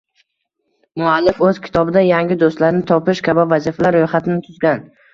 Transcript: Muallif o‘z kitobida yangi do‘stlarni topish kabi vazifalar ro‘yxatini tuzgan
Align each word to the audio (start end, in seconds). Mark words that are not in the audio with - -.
Muallif 1.01 1.43
o‘z 1.49 1.61
kitobida 1.69 2.05
yangi 2.07 2.39
do‘stlarni 2.47 2.85
topish 2.95 3.25
kabi 3.31 3.49
vazifalar 3.55 4.03
ro‘yxatini 4.03 4.45
tuzgan 4.51 4.87